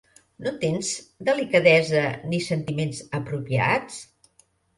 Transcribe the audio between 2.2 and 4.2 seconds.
ni sentiments apropiats?